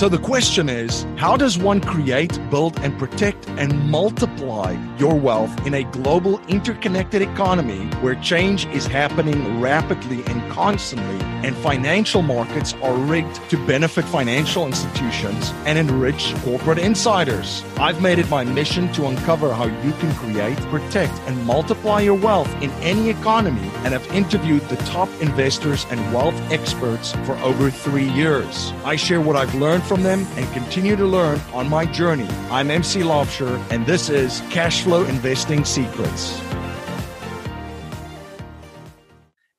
So 0.00 0.08
the 0.08 0.16
question 0.16 0.70
is 0.70 1.04
how 1.18 1.36
does 1.36 1.58
one 1.58 1.82
create, 1.82 2.40
build, 2.48 2.78
and 2.80 2.98
protect 2.98 3.46
and 3.50 3.90
multiply 3.90 4.74
your 4.96 5.14
wealth 5.14 5.66
in 5.66 5.74
a 5.74 5.84
global 5.84 6.40
interconnected 6.46 7.20
economy 7.20 7.84
where 8.00 8.14
change 8.14 8.64
is 8.68 8.86
happening 8.86 9.60
rapidly 9.60 10.24
and 10.24 10.50
constantly, 10.50 11.20
and 11.46 11.54
financial 11.56 12.22
markets 12.22 12.72
are 12.82 12.94
rigged 12.94 13.36
to 13.50 13.58
benefit 13.66 14.06
financial 14.06 14.66
institutions 14.66 15.50
and 15.66 15.78
enrich 15.78 16.34
corporate 16.44 16.78
insiders? 16.78 17.62
I've 17.76 18.00
made 18.00 18.18
it 18.18 18.30
my 18.30 18.42
mission 18.42 18.90
to 18.94 19.06
uncover 19.06 19.52
how 19.52 19.66
you 19.66 19.92
can 19.92 20.14
create, 20.14 20.56
protect, 20.70 21.12
and 21.28 21.44
multiply 21.44 22.00
your 22.00 22.14
wealth 22.14 22.50
in 22.62 22.70
any 22.80 23.10
economy, 23.10 23.70
and 23.84 23.92
have 23.92 24.06
interviewed 24.14 24.62
the 24.70 24.76
top 24.76 25.10
investors 25.20 25.84
and 25.90 26.00
wealth 26.14 26.40
experts 26.50 27.12
for 27.26 27.36
over 27.40 27.70
three 27.70 28.08
years. 28.08 28.72
I 28.86 28.96
share 28.96 29.20
what 29.20 29.36
I've 29.36 29.54
learned 29.54 29.82
from 29.90 30.04
them 30.04 30.24
and 30.36 30.48
continue 30.52 30.94
to 30.94 31.04
learn 31.04 31.40
on 31.52 31.68
my 31.68 31.84
journey. 31.84 32.28
I'm 32.48 32.70
MC 32.70 33.00
Laubscher, 33.00 33.60
and 33.72 33.84
this 33.84 34.08
is 34.08 34.40
Cash 34.48 34.82
Flow 34.82 35.04
Investing 35.06 35.64
Secrets. 35.64 36.40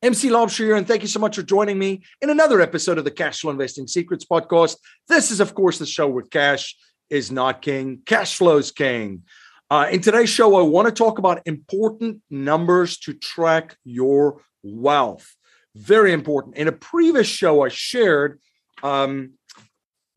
MC 0.01 0.29
Laubscher 0.29 0.59
here, 0.59 0.77
and 0.77 0.87
thank 0.87 1.01
you 1.01 1.09
so 1.09 1.19
much 1.19 1.35
for 1.35 1.41
joining 1.41 1.77
me 1.77 2.03
in 2.21 2.29
another 2.29 2.61
episode 2.61 2.97
of 2.97 3.03
the 3.03 3.11
Cash 3.11 3.41
Flow 3.41 3.51
Investing 3.51 3.87
Secrets 3.87 4.23
podcast. 4.23 4.77
This 5.09 5.31
is, 5.31 5.41
of 5.41 5.53
course, 5.53 5.79
the 5.79 5.85
show 5.85 6.07
where 6.07 6.23
cash 6.23 6.77
is 7.09 7.29
not 7.29 7.61
king, 7.61 7.99
cash 8.05 8.37
flow's 8.37 8.71
king. 8.71 9.23
Uh, 9.69 9.89
in 9.91 9.99
today's 9.99 10.29
show, 10.29 10.55
I 10.55 10.61
want 10.61 10.87
to 10.87 10.93
talk 10.93 11.19
about 11.19 11.41
important 11.45 12.21
numbers 12.29 12.97
to 12.99 13.11
track 13.11 13.75
your 13.83 14.41
wealth. 14.63 15.35
Very 15.75 16.13
important. 16.13 16.55
In 16.55 16.69
a 16.69 16.71
previous 16.71 17.27
show, 17.27 17.65
I 17.65 17.67
shared 17.67 18.39
um, 18.81 19.33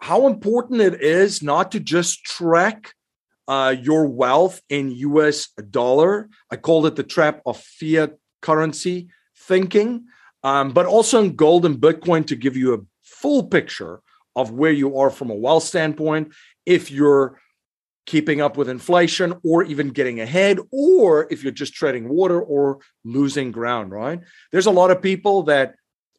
how 0.04 0.26
important 0.26 0.82
it 0.82 1.00
is 1.00 1.42
not 1.42 1.72
to 1.72 1.80
just 1.80 2.24
track 2.24 2.92
uh, 3.48 3.74
your 3.80 4.06
wealth 4.06 4.60
in 4.68 4.90
US 4.90 5.48
dollar. 5.70 6.28
I 6.50 6.56
called 6.56 6.84
it 6.84 6.94
the 6.94 7.02
trap 7.02 7.40
of 7.46 7.58
fiat 7.58 8.18
currency 8.42 9.08
thinking, 9.34 10.04
um, 10.42 10.72
but 10.72 10.84
also 10.84 11.22
in 11.22 11.36
gold 11.36 11.64
and 11.64 11.78
Bitcoin 11.78 12.26
to 12.26 12.36
give 12.36 12.54
you 12.54 12.74
a 12.74 12.80
full 13.02 13.44
picture 13.44 14.02
of 14.36 14.50
where 14.50 14.72
you 14.72 14.98
are 14.98 15.08
from 15.08 15.30
a 15.30 15.34
wealth 15.34 15.62
standpoint. 15.62 16.34
If 16.66 16.90
you're 16.90 17.40
keeping 18.04 18.42
up 18.42 18.58
with 18.58 18.68
inflation 18.68 19.34
or 19.42 19.64
even 19.64 19.88
getting 19.88 20.20
ahead, 20.20 20.58
or 20.70 21.26
if 21.30 21.42
you're 21.42 21.50
just 21.50 21.72
treading 21.72 22.10
water 22.10 22.38
or 22.42 22.80
losing 23.06 23.52
ground, 23.52 23.90
right? 23.90 24.20
There's 24.52 24.66
a 24.66 24.70
lot 24.70 24.90
of 24.90 25.00
people 25.00 25.44
that 25.44 25.76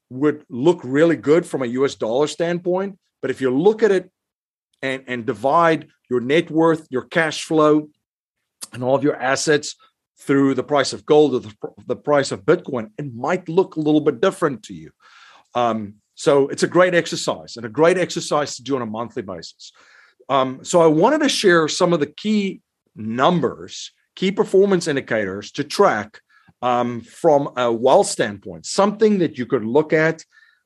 would 0.10 0.44
look 0.50 0.80
really 0.84 1.18
good 1.18 1.46
from 1.46 1.62
a 1.62 1.68
US 1.68 1.94
dollar 1.94 2.26
standpoint, 2.26 2.98
but 3.26 3.32
if 3.32 3.42
you 3.42 3.50
look 3.50 3.82
at 3.82 3.90
it 3.90 4.12
and, 4.84 5.04
and 5.08 5.26
divide 5.26 5.88
your 6.12 6.20
net 6.20 6.52
worth, 6.52 6.86
your 6.92 7.02
cash 7.02 7.44
flow, 7.44 7.90
and 8.72 8.84
all 8.84 8.94
of 8.94 9.04
your 9.04 9.16
assets 9.16 9.76
through 10.20 10.54
the 10.54 10.62
price 10.62 10.94
of 10.94 11.08
gold 11.08 11.34
or 11.34 11.40
the, 11.40 11.56
the 11.88 11.96
price 11.96 12.32
of 12.32 12.46
Bitcoin, 12.46 12.92
it 13.00 13.12
might 13.16 13.50
look 13.50 13.78
a 13.78 13.80
little 13.80 14.00
bit 14.00 14.22
different 14.22 14.62
to 14.66 14.76
you. 14.76 14.92
Um, 15.56 15.96
so 16.14 16.50
it's 16.50 16.62
a 16.62 16.68
great 16.68 16.94
exercise 16.94 17.58
and 17.58 17.66
a 17.66 17.70
great 17.70 17.98
exercise 17.98 18.58
to 18.58 18.62
do 18.62 18.76
on 18.76 18.84
a 18.84 18.86
monthly 18.86 19.24
basis. 19.24 19.72
Um, 20.30 20.64
so 20.64 20.80
I 20.84 20.86
wanted 20.86 21.22
to 21.22 21.30
share 21.30 21.68
some 21.68 21.94
of 21.94 22.00
the 22.00 22.14
key 22.24 22.62
numbers, 22.96 23.92
key 24.16 24.32
performance 24.32 24.88
indicators 24.88 25.52
to 25.54 25.64
track 25.64 26.22
um, 26.62 27.02
from 27.02 27.54
a 27.58 27.74
wealth 27.74 28.06
standpoint, 28.06 28.68
something 28.68 29.18
that 29.18 29.40
you 29.40 29.48
could 29.48 29.66
look 29.66 29.94
at 29.94 30.24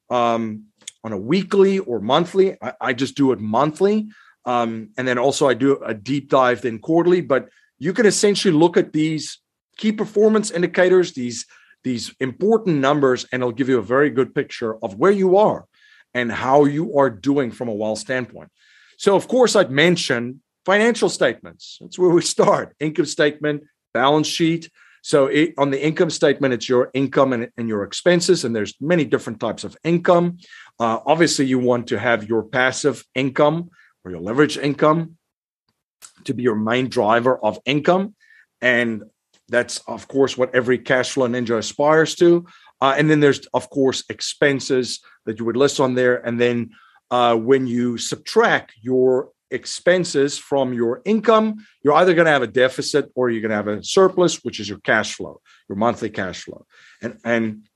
um, 0.09 0.65
on 1.03 1.11
a 1.13 1.17
weekly 1.17 1.79
or 1.79 1.99
monthly. 1.99 2.57
I, 2.61 2.73
I 2.81 2.93
just 2.93 3.15
do 3.15 3.31
it 3.31 3.39
monthly. 3.39 4.09
Um, 4.45 4.89
and 4.97 5.07
then 5.07 5.17
also 5.17 5.47
I 5.47 5.53
do 5.53 5.77
a 5.83 5.93
deep 5.93 6.29
dive 6.29 6.61
then 6.61 6.79
quarterly, 6.79 7.21
but 7.21 7.49
you 7.77 7.93
can 7.93 8.05
essentially 8.05 8.53
look 8.53 8.77
at 8.77 8.93
these 8.93 9.39
key 9.77 9.91
performance 9.91 10.51
indicators, 10.51 11.13
these 11.13 11.45
these 11.83 12.13
important 12.19 12.79
numbers, 12.79 13.25
and 13.31 13.41
it'll 13.41 13.53
give 13.53 13.69
you 13.69 13.79
a 13.79 13.83
very 13.83 14.09
good 14.09 14.35
picture 14.35 14.75
of 14.83 14.95
where 14.95 15.11
you 15.11 15.37
are 15.37 15.65
and 16.13 16.31
how 16.31 16.65
you 16.65 16.97
are 16.97 17.09
doing 17.09 17.51
from 17.51 17.69
a 17.69 17.73
wealth 17.73 17.99
standpoint. 17.99 18.49
So, 18.97 19.15
of 19.15 19.27
course, 19.29 19.55
I'd 19.55 19.71
mention 19.71 20.41
financial 20.65 21.07
statements. 21.07 21.77
That's 21.79 21.97
where 21.97 22.09
we 22.09 22.21
start 22.21 22.75
income 22.79 23.05
statement, 23.05 23.63
balance 23.93 24.27
sheet. 24.27 24.69
So 25.09 25.25
it, 25.25 25.55
on 25.57 25.71
the 25.71 25.83
income 25.83 26.11
statement, 26.11 26.53
it's 26.53 26.69
your 26.69 26.91
income 26.93 27.33
and, 27.33 27.49
and, 27.57 27.67
your 27.67 27.81
expenses, 27.81 28.45
and 28.45 28.55
there's 28.55 28.75
many 28.79 29.05
different 29.05 29.39
types 29.39 29.63
of 29.63 29.75
income. 29.83 30.37
Uh, 30.79 30.99
obviously, 31.03 31.47
you 31.47 31.57
want 31.57 31.87
to 31.87 31.97
have 31.97 32.29
your 32.29 32.43
passive 32.43 33.03
income 33.15 33.71
or 34.05 34.11
your 34.11 34.19
leverage 34.19 34.55
income 34.55 35.17
to 36.25 36.35
be 36.35 36.43
your 36.43 36.55
main 36.55 36.89
driver 36.89 37.43
of 37.43 37.57
income, 37.65 38.13
and 38.61 39.01
that's 39.47 39.79
of 39.87 40.07
course 40.07 40.37
what 40.37 40.53
every 40.53 40.77
cash 40.77 41.09
flow 41.09 41.27
ninja 41.27 41.57
aspires 41.57 42.13
to. 42.13 42.45
Uh, 42.79 42.93
and 42.95 43.09
then 43.09 43.19
there's 43.19 43.47
of 43.55 43.67
course 43.71 44.03
expenses 44.09 44.99
that 45.25 45.39
you 45.39 45.45
would 45.45 45.57
list 45.57 45.79
on 45.79 45.95
there, 45.95 46.17
and 46.23 46.39
then 46.39 46.69
uh, 47.09 47.35
when 47.35 47.65
you 47.65 47.97
subtract 47.97 48.73
your 48.79 49.31
expenses 49.51 50.37
from 50.37 50.73
your 50.73 51.01
income, 51.05 51.65
you're 51.83 51.93
either 51.95 52.13
going 52.13 52.25
to 52.25 52.31
have 52.31 52.41
a 52.41 52.47
deficit 52.47 53.11
or 53.15 53.29
you're 53.29 53.41
going 53.41 53.49
to 53.49 53.55
have 53.55 53.67
a 53.67 53.83
surplus, 53.83 54.43
which 54.43 54.59
is 54.59 54.69
your 54.69 54.79
cash 54.79 55.15
flow, 55.15 55.41
your 55.67 55.75
monthly 55.75 56.09
cash 56.09 56.43
flow. 56.43 56.65
And, 57.01 57.17
and 57.23 57.67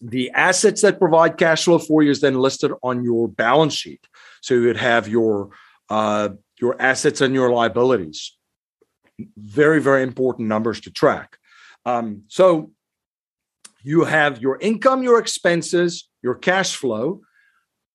the 0.00 0.30
assets 0.30 0.82
that 0.82 0.98
provide 0.98 1.36
cash 1.36 1.64
flow 1.64 1.78
for 1.78 2.02
you 2.02 2.10
is 2.10 2.20
then 2.20 2.34
listed 2.34 2.72
on 2.82 3.04
your 3.04 3.28
balance 3.28 3.74
sheet. 3.74 4.06
So 4.40 4.54
you 4.54 4.66
would 4.66 4.76
have 4.76 5.08
your 5.08 5.50
uh, 5.90 6.30
your 6.60 6.80
assets 6.80 7.20
and 7.20 7.34
your 7.34 7.50
liabilities. 7.50 8.36
Very, 9.36 9.80
very 9.80 10.02
important 10.02 10.48
numbers 10.48 10.80
to 10.82 10.90
track. 10.90 11.36
Um, 11.84 12.22
so 12.28 12.70
you 13.82 14.04
have 14.04 14.40
your 14.40 14.58
income, 14.60 15.02
your 15.02 15.18
expenses, 15.18 16.08
your 16.22 16.34
cash 16.34 16.76
flow, 16.76 17.22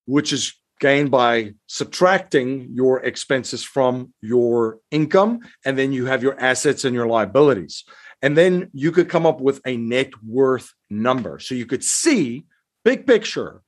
which 0.05 0.33
is 0.33 0.53
gain 0.79 1.09
by 1.09 1.53
subtracting 1.67 2.69
your 2.71 3.03
expenses 3.03 3.63
from 3.63 4.13
your 4.21 4.79
income. 4.91 5.39
And 5.63 5.77
then 5.77 5.91
you 5.91 6.05
have 6.05 6.23
your 6.23 6.39
assets 6.39 6.85
and 6.85 6.93
your 6.93 7.07
liabilities. 7.07 7.83
And 8.21 8.37
then 8.37 8.69
you 8.73 8.91
could 8.91 9.09
come 9.09 9.25
up 9.25 9.39
with 9.39 9.61
a 9.65 9.77
net 9.77 10.11
worth 10.23 10.73
number. 10.89 11.39
So 11.39 11.55
you 11.55 11.65
could 11.65 11.83
see 11.83 12.45
big 12.83 13.05
picture 13.05 13.61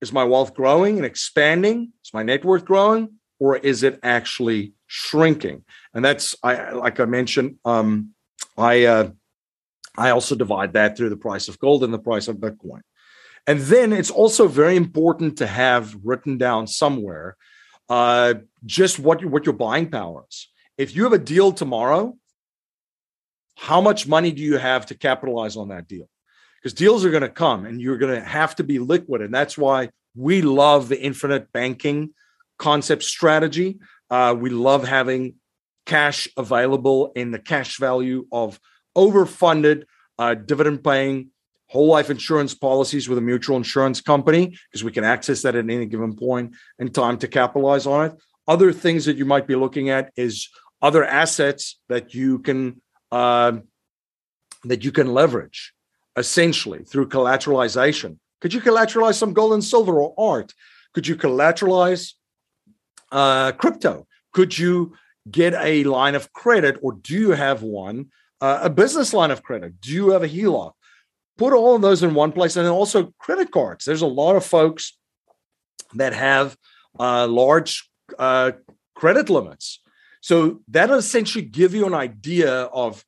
is 0.00 0.12
my 0.12 0.24
wealth 0.24 0.54
growing 0.54 0.96
and 0.96 1.06
expanding? 1.06 1.92
Is 2.04 2.12
my 2.12 2.22
net 2.22 2.44
worth 2.44 2.64
growing? 2.64 3.08
Or 3.38 3.56
is 3.56 3.82
it 3.82 3.98
actually 4.02 4.74
shrinking? 4.86 5.64
And 5.94 6.04
that's 6.04 6.34
I 6.42 6.72
like 6.72 7.00
I 7.00 7.06
mentioned, 7.06 7.56
um, 7.64 8.10
I 8.56 8.84
uh, 8.84 9.10
I 9.96 10.10
also 10.10 10.34
divide 10.34 10.74
that 10.74 10.96
through 10.96 11.10
the 11.10 11.16
price 11.16 11.48
of 11.48 11.58
gold 11.58 11.84
and 11.84 11.92
the 11.92 11.98
price 11.98 12.28
of 12.28 12.36
Bitcoin. 12.36 12.80
And 13.46 13.60
then 13.60 13.92
it's 13.92 14.10
also 14.10 14.48
very 14.48 14.76
important 14.76 15.38
to 15.38 15.46
have 15.46 15.94
written 16.02 16.38
down 16.38 16.66
somewhere 16.66 17.36
uh, 17.88 18.34
just 18.64 18.98
what, 18.98 19.24
what 19.24 19.44
your 19.44 19.54
buying 19.54 19.90
power 19.90 20.24
is. 20.30 20.48
If 20.78 20.96
you 20.96 21.04
have 21.04 21.12
a 21.12 21.18
deal 21.18 21.52
tomorrow, 21.52 22.16
how 23.56 23.80
much 23.80 24.06
money 24.06 24.32
do 24.32 24.42
you 24.42 24.56
have 24.58 24.86
to 24.86 24.94
capitalize 24.94 25.56
on 25.56 25.68
that 25.68 25.86
deal? 25.86 26.08
Because 26.60 26.72
deals 26.72 27.04
are 27.04 27.10
going 27.10 27.22
to 27.22 27.28
come 27.28 27.66
and 27.66 27.80
you're 27.80 27.98
going 27.98 28.14
to 28.14 28.26
have 28.26 28.56
to 28.56 28.64
be 28.64 28.78
liquid. 28.78 29.20
And 29.20 29.32
that's 29.32 29.58
why 29.58 29.90
we 30.16 30.42
love 30.42 30.88
the 30.88 31.00
infinite 31.00 31.52
banking 31.52 32.14
concept 32.58 33.02
strategy. 33.02 33.78
Uh, 34.10 34.34
we 34.38 34.50
love 34.50 34.86
having 34.88 35.34
cash 35.86 36.28
available 36.36 37.12
in 37.14 37.30
the 37.30 37.38
cash 37.38 37.78
value 37.78 38.26
of 38.32 38.58
overfunded, 38.96 39.84
uh, 40.18 40.34
dividend 40.34 40.82
paying 40.82 41.30
whole 41.68 41.86
life 41.86 42.10
insurance 42.10 42.54
policies 42.54 43.08
with 43.08 43.18
a 43.18 43.22
mutual 43.22 43.56
insurance 43.56 44.00
company 44.00 44.56
because 44.70 44.84
we 44.84 44.92
can 44.92 45.04
access 45.04 45.42
that 45.42 45.54
at 45.54 45.68
any 45.68 45.86
given 45.86 46.14
point 46.14 46.54
in 46.78 46.88
time 46.88 47.18
to 47.18 47.28
capitalize 47.28 47.86
on 47.86 48.06
it. 48.06 48.12
Other 48.46 48.72
things 48.72 49.06
that 49.06 49.16
you 49.16 49.24
might 49.24 49.46
be 49.46 49.54
looking 49.54 49.88
at 49.90 50.12
is 50.16 50.48
other 50.82 51.04
assets 51.04 51.80
that 51.88 52.14
you 52.14 52.38
can 52.40 52.80
uh, 53.10 53.52
that 54.64 54.84
you 54.84 54.92
can 54.92 55.12
leverage 55.12 55.72
essentially 56.16 56.84
through 56.84 57.08
collateralization. 57.08 58.18
Could 58.40 58.52
you 58.52 58.60
collateralize 58.60 59.14
some 59.14 59.32
gold 59.32 59.54
and 59.54 59.64
silver 59.64 60.00
or 60.00 60.14
art? 60.18 60.52
Could 60.92 61.06
you 61.06 61.16
collateralize 61.16 62.12
uh, 63.10 63.52
crypto? 63.52 64.06
Could 64.32 64.58
you 64.58 64.94
get 65.30 65.54
a 65.54 65.84
line 65.84 66.14
of 66.14 66.32
credit 66.32 66.78
or 66.82 66.92
do 66.92 67.14
you 67.14 67.30
have 67.30 67.62
one? 67.62 68.10
Uh, 68.40 68.60
a 68.62 68.70
business 68.70 69.14
line 69.14 69.30
of 69.30 69.42
credit? 69.42 69.80
Do 69.80 69.90
you 69.92 70.10
have 70.10 70.22
a 70.22 70.28
HELOC? 70.28 70.72
Put 71.36 71.52
all 71.52 71.76
of 71.76 71.82
those 71.82 72.02
in 72.02 72.14
one 72.14 72.32
place 72.32 72.56
and 72.56 72.66
also 72.68 73.12
credit 73.18 73.50
cards. 73.50 73.84
There's 73.84 74.02
a 74.02 74.06
lot 74.06 74.36
of 74.36 74.44
folks 74.44 74.96
that 75.94 76.12
have 76.12 76.56
uh, 76.98 77.26
large 77.26 77.88
uh, 78.18 78.52
credit 78.94 79.28
limits. 79.30 79.80
So 80.20 80.60
that'll 80.68 80.96
essentially 80.96 81.44
give 81.44 81.74
you 81.74 81.86
an 81.86 81.94
idea 81.94 82.62
of 82.64 83.04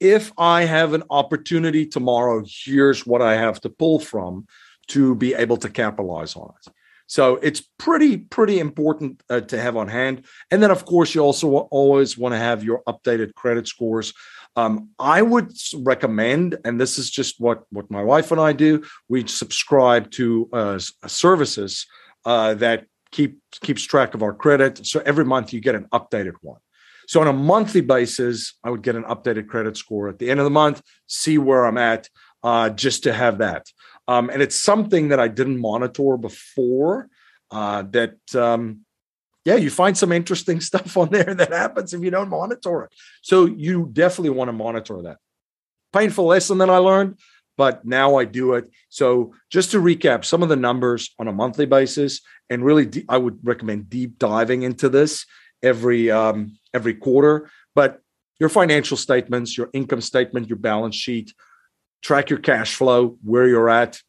if 0.00 0.32
i 0.38 0.64
have 0.64 0.94
an 0.94 1.02
opportunity 1.10 1.86
tomorrow 1.86 2.42
here's 2.64 3.06
what 3.06 3.22
i 3.22 3.36
have 3.36 3.60
to 3.60 3.68
pull 3.68 4.00
from 4.00 4.46
to 4.88 5.14
be 5.14 5.34
able 5.34 5.58
to 5.58 5.68
capitalize 5.68 6.34
on 6.34 6.52
it 6.66 6.72
So 7.10 7.40
it's 7.42 7.60
pretty, 7.76 8.18
pretty 8.18 8.60
important 8.60 9.20
uh, 9.28 9.40
to 9.40 9.60
have 9.60 9.76
on 9.76 9.88
hand. 9.88 10.26
And 10.52 10.62
then, 10.62 10.70
of 10.70 10.84
course, 10.84 11.12
you 11.12 11.20
also 11.22 11.56
always 11.56 12.16
want 12.16 12.34
to 12.34 12.38
have 12.38 12.62
your 12.62 12.84
updated 12.86 13.34
credit 13.34 13.66
scores. 13.66 14.14
Um, 14.54 14.90
I 14.96 15.20
would 15.20 15.50
recommend, 15.74 16.58
and 16.64 16.80
this 16.80 17.00
is 17.00 17.10
just 17.10 17.40
what, 17.40 17.64
what 17.70 17.90
my 17.90 18.04
wife 18.04 18.30
and 18.30 18.40
I 18.40 18.52
do, 18.52 18.84
we 19.08 19.26
subscribe 19.26 20.12
to 20.12 20.48
uh, 20.52 20.78
services 21.08 21.84
uh, 22.24 22.54
that 22.54 22.86
keep 23.10 23.40
keeps 23.60 23.82
track 23.82 24.14
of 24.14 24.22
our 24.22 24.32
credit. 24.32 24.86
So 24.86 25.02
every 25.04 25.24
month 25.24 25.52
you 25.52 25.60
get 25.60 25.74
an 25.74 25.88
updated 25.92 26.34
one. 26.42 26.60
So 27.08 27.20
on 27.20 27.26
a 27.26 27.32
monthly 27.32 27.80
basis, 27.80 28.54
I 28.62 28.70
would 28.70 28.82
get 28.82 28.94
an 28.94 29.02
updated 29.02 29.48
credit 29.48 29.76
score 29.76 30.08
at 30.08 30.20
the 30.20 30.30
end 30.30 30.38
of 30.38 30.44
the 30.44 30.50
month, 30.50 30.80
see 31.08 31.38
where 31.38 31.66
I'm 31.66 31.76
at, 31.76 32.08
uh, 32.44 32.70
just 32.70 33.02
to 33.02 33.12
have 33.12 33.38
that. 33.38 33.66
Um, 34.08 34.30
and 34.30 34.42
it's 34.42 34.58
something 34.58 35.08
that 35.08 35.20
I 35.20 35.28
didn't 35.28 35.58
monitor 35.58 36.16
before. 36.16 37.08
Uh, 37.50 37.82
that 37.90 38.16
um, 38.34 38.84
yeah, 39.44 39.56
you 39.56 39.70
find 39.70 39.96
some 39.96 40.12
interesting 40.12 40.60
stuff 40.70 40.96
on 40.96 41.10
there 41.10 41.34
that 41.34 41.52
happens 41.52 41.94
if 41.94 42.02
you 42.02 42.10
don't 42.10 42.28
monitor 42.28 42.84
it. 42.84 42.94
So 43.22 43.46
you 43.46 43.88
definitely 43.92 44.30
want 44.30 44.48
to 44.48 44.52
monitor 44.52 45.02
that. 45.02 45.18
Painful 45.92 46.26
lesson 46.26 46.58
that 46.58 46.70
I 46.70 46.76
learned, 46.76 47.18
but 47.56 47.84
now 47.84 48.16
I 48.16 48.24
do 48.24 48.54
it. 48.54 48.70
So 48.90 49.34
just 49.50 49.72
to 49.72 49.80
recap, 49.80 50.24
some 50.24 50.42
of 50.42 50.48
the 50.48 50.56
numbers 50.56 51.12
on 51.18 51.26
a 51.26 51.32
monthly 51.32 51.66
basis, 51.66 52.20
and 52.48 52.64
really, 52.64 53.04
I 53.08 53.18
would 53.18 53.38
recommend 53.42 53.90
deep 53.90 54.18
diving 54.18 54.62
into 54.62 54.88
this 54.88 55.24
every 55.62 56.10
um, 56.10 56.58
every 56.74 56.94
quarter. 56.94 57.50
But 57.74 58.00
your 58.38 58.48
financial 58.48 58.96
statements, 58.96 59.56
your 59.56 59.68
income 59.72 60.00
statement, 60.00 60.48
your 60.48 60.58
balance 60.58 60.96
sheet, 60.96 61.32
track 62.02 62.30
your 62.30 62.38
cash 62.38 62.74
flow, 62.74 63.16
where 63.22 63.46
you're 63.46 63.68
at, 63.68 64.00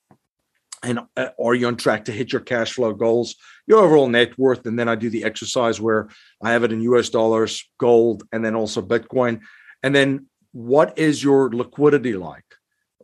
and 0.83 0.99
uh, 1.15 1.29
are 1.39 1.53
you 1.53 1.67
on 1.67 1.75
track 1.77 2.05
to 2.05 2.11
hit 2.11 2.31
your 2.31 2.41
cash 2.41 2.73
flow 2.73 2.93
goals, 2.93 3.35
your 3.67 3.79
overall 3.79 4.07
net 4.07 4.37
worth, 4.37 4.65
and 4.65 4.77
then 4.77 4.89
I 4.89 4.95
do 4.95 5.09
the 5.09 5.23
exercise 5.23 5.79
where 5.79 6.09
I 6.41 6.51
have 6.51 6.63
it 6.63 6.71
in 6.71 6.81
U.S. 6.81 7.09
dollars, 7.09 7.69
gold, 7.77 8.23
and 8.31 8.43
then 8.43 8.55
also 8.55 8.81
Bitcoin, 8.81 9.41
and 9.83 9.93
then 9.93 10.27
what 10.51 10.97
is 10.97 11.23
your 11.23 11.49
liquidity 11.49 12.15
like? 12.15 12.45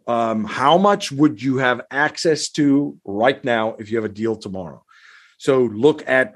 Um, 0.07 0.45
how 0.45 0.78
much 0.78 1.12
would 1.12 1.42
you 1.42 1.57
have 1.57 1.81
access 1.92 2.50
to 2.51 2.98
right 3.06 3.44
now 3.44 3.75
if 3.78 3.92
you 3.92 3.98
have 3.98 4.10
a 4.10 4.13
deal 4.13 4.36
tomorrow? 4.36 4.83
So 5.38 5.63
look 5.63 6.07
at 6.07 6.33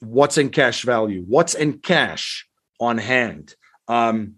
what's 0.00 0.38
in 0.38 0.50
cash 0.50 0.82
value, 0.82 1.24
what's 1.26 1.54
in 1.54 1.78
cash 1.78 2.46
on 2.78 2.98
hand. 2.98 3.54
Um, 3.88 4.34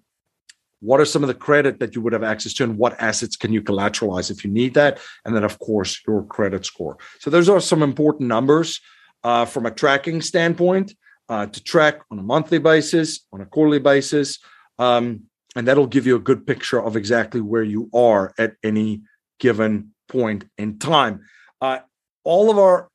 what 0.81 1.00
are 1.00 1.05
some 1.05 1.23
of 1.23 1.28
the 1.28 1.34
credit 1.34 1.81
that 1.81 1.94
you 1.94 2.00
would 2.02 2.12
have 2.12 2.23
access 2.23 2.52
to 2.55 2.64
and 2.64 2.76
what 2.76 3.00
assets 3.00 3.37
can 3.37 3.52
you 3.52 3.62
collateralize 3.62 4.31
if 4.31 4.44
you 4.44 4.50
need 4.50 4.75
that? 4.75 4.99
And 5.25 5.34
then 5.34 5.44
of 5.44 5.58
course 5.58 6.00
your 6.06 6.25
credit 6.25 6.67
score. 6.67 6.99
So 7.20 7.31
those 7.31 7.49
are 7.49 7.61
some 7.61 7.82
important 7.82 8.28
numbers 8.28 8.81
uh, 9.25 9.44
from 9.46 9.67
a 9.67 9.70
tracking 9.70 10.20
standpoint 10.20 10.94
uh, 11.28 11.46
to 11.46 11.64
track 11.64 12.00
on 12.11 12.19
a 12.19 12.23
monthly 12.23 12.58
basis 12.58 13.26
on 13.32 13.40
a 13.40 13.46
quarterly 13.46 13.81
basis 13.81 14.38
um, 14.78 15.25
and 15.55 15.67
that'll 15.67 15.87
give 15.87 16.06
you 16.06 16.17
a 16.17 16.20
good 16.20 16.46
picture 16.46 16.81
of 16.81 16.96
exactly 16.96 17.40
where 17.40 17.62
you 17.62 17.88
are 17.94 18.34
at 18.38 18.55
any 18.62 19.02
given 19.40 19.93
point 20.08 20.44
in 20.58 20.78
time. 20.78 21.25
Uh, 21.61 21.78
all 22.25 22.50
of 22.50 22.58
our 22.58 22.88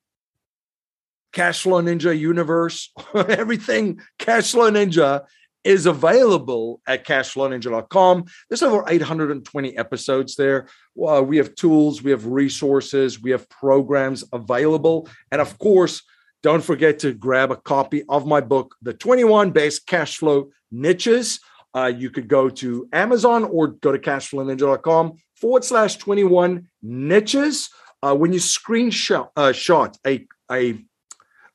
Cashflow 1.33 1.81
Ninja 1.81 2.17
universe, 2.17 2.91
everything 3.15 4.01
Cashflow 4.19 4.71
Ninja 4.71 5.25
is 5.63 5.85
available 5.85 6.81
at 6.87 7.05
cashflowninja.com. 7.05 8.25
There's 8.49 8.63
over 8.63 8.83
820 8.87 9.77
episodes 9.77 10.35
there. 10.35 10.67
Uh, 11.01 11.23
we 11.25 11.37
have 11.37 11.55
tools, 11.55 12.01
we 12.01 12.11
have 12.11 12.25
resources, 12.25 13.21
we 13.21 13.31
have 13.31 13.47
programs 13.49 14.23
available. 14.33 15.07
And 15.31 15.41
of 15.41 15.57
course, 15.57 16.01
don't 16.43 16.63
forget 16.63 16.99
to 16.99 17.13
grab 17.13 17.51
a 17.51 17.55
copy 17.55 18.03
of 18.09 18.25
my 18.25 18.41
book, 18.41 18.75
The 18.81 18.93
21 18.93 19.51
Best 19.51 19.85
Cash 19.85 20.17
Flow 20.17 20.49
Niches. 20.71 21.39
Uh, 21.73 21.91
you 21.95 22.09
could 22.09 22.27
go 22.27 22.49
to 22.49 22.87
Amazon 22.91 23.43
or 23.43 23.67
go 23.67 23.91
to 23.91 23.99
cashflowninja.com 23.99 25.13
forward 25.35 25.63
slash 25.63 25.97
21 25.97 26.67
niches. 26.81 27.69
Uh, 28.03 28.15
when 28.15 28.33
you 28.33 28.39
screenshot 28.39 29.29
uh, 29.35 29.51
shot 29.51 29.95
a, 30.07 30.25
a 30.51 30.83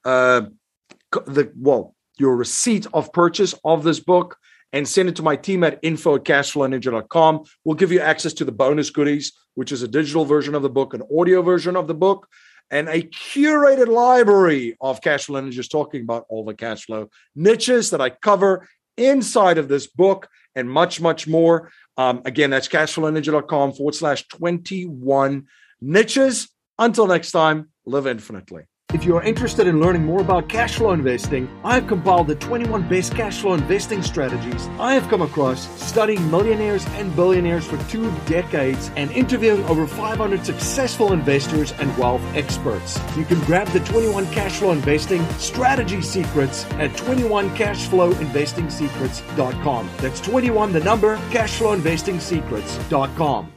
uh, 0.05 0.43
the 1.27 1.53
well 1.57 1.96
your 2.19 2.37
receipt 2.37 2.87
of 2.93 3.13
purchase 3.13 3.55
of 3.65 3.83
this 3.83 4.01
book 4.01 4.39
and 4.73 4.87
send 4.87 5.09
it 5.09 5.17
to 5.17 5.23
my 5.23 5.37
team 5.37 5.65
at 5.65 5.79
info 5.83 6.17
at 6.17 6.25
cashflowninja.com. 6.25 7.45
We'll 7.65 7.77
give 7.77 7.93
you 7.93 8.01
access 8.01 8.33
to 8.35 8.45
the 8.45 8.53
bonus 8.53 8.91
goodies, 8.91 9.33
which 9.55 9.73
is 9.73 9.83
a 9.83 9.89
digital 9.89 10.25
version 10.25 10.55
of 10.55 10.63
the 10.63 10.71
book, 10.71 10.95
an 10.95 11.03
audio 11.17 11.43
version 11.43 11.77
of 11.77 11.87
the 11.87 11.95
book, 11.95 12.29
and 12.71 12.89
a 12.89 13.03
curated 13.03 13.89
library 13.89 14.77
of 14.81 15.01
cash 15.01 15.27
flow 15.27 15.41
ninjas 15.41 15.71
talking 15.71 16.03
about 16.03 16.27
all 16.29 16.45
the 16.45 16.55
cash 16.55 16.85
flow 16.87 17.09
niches 17.35 17.91
that 17.91 18.01
I 18.01 18.11
cover 18.11 18.69
inside 18.97 19.59
of 19.59 19.69
this 19.69 19.87
book 19.87 20.29
and 20.55 20.69
much, 20.69 21.01
much 21.01 21.29
more. 21.29 21.71
Um, 21.97 22.23
again, 22.25 22.51
that's 22.51 22.69
cashflowninja.com 22.69 23.73
forward 23.75 23.95
slash 23.95 24.27
21 24.29 25.47
niches. 25.81 26.49
Until 26.79 27.07
next 27.07 27.31
time, 27.31 27.71
live 27.85 28.07
infinitely. 28.07 28.65
If 28.95 29.05
you 29.05 29.17
are 29.17 29.23
interested 29.25 29.67
in 29.67 29.81
learning 29.81 30.05
more 30.05 30.21
about 30.21 30.49
cash 30.49 30.77
flow 30.77 30.93
investing, 30.93 31.51
I 31.65 31.75
have 31.75 31.89
compiled 31.89 32.29
the 32.29 32.37
21 32.37 32.89
best 32.89 33.17
cash 33.17 33.41
flow 33.41 33.55
investing 33.55 34.01
strategies 34.01 34.69
I 34.79 34.95
have 34.95 35.09
come 35.09 35.23
across 35.23 35.67
studying 35.85 36.31
millionaires 36.31 36.87
and 36.91 37.17
billionaires 37.17 37.67
for 37.67 37.79
two 37.91 38.13
decades 38.27 38.93
and 38.95 39.11
interviewing 39.11 39.65
over 39.65 39.89
500 39.89 40.47
successful 40.47 41.13
investors 41.13 41.73
and 41.73 41.99
wealth 41.99 42.23
experts. 42.37 43.01
You 43.17 43.25
can 43.25 43.41
grab 43.41 43.67
the 43.69 43.81
21 43.81 44.27
cash 44.27 44.59
flow 44.59 44.71
investing 44.71 45.29
strategy 45.33 46.01
secrets 46.01 46.65
at 46.75 46.93
21cashflowinvestingsecrets.com. 46.93 49.91
That's 49.99 50.21
21 50.21 50.73
the 50.73 50.81
number 50.81 51.17
cashflowinvestingsecrets.com. 51.17 53.56